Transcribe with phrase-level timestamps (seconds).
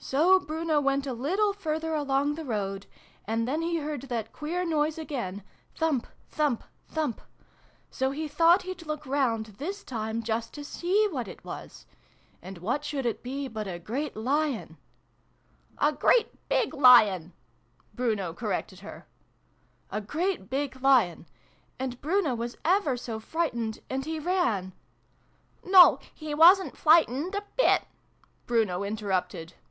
[0.10, 2.86] "So Bruno went a little further along the road.
[3.26, 5.42] And then he heard that queer noise again
[5.76, 6.06] Thump!
[6.30, 6.64] Thump!
[6.88, 7.20] Thump!
[7.90, 11.84] So he thought he'd look round, this time, just to see what it was.
[12.40, 14.78] And what should it be but a great Lion!"
[15.78, 15.80] xiv] BRUNO'S PICNIC.
[15.92, 17.32] 227 "A great big Lion,"
[17.92, 19.06] Bruno corrected her.
[19.90, 21.26] "A great big Lion.
[21.78, 24.72] And Bruno was ever so frightened, and he ran
[25.62, 27.82] "No, he wasn't flight ened a bit!"
[28.48, 29.52] Bruno interrupted.